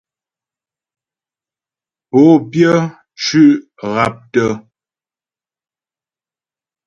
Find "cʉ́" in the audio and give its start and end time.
3.21-3.55